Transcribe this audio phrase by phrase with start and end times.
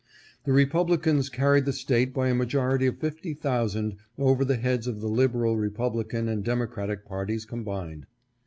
[0.45, 4.99] The Republicans carried the State by a majority of fifty thousand over the heads of
[4.99, 8.07] the Liberal Republican and Democratic parties combined.